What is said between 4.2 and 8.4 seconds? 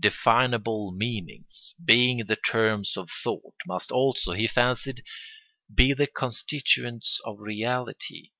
he fancied, be the constituents of reality.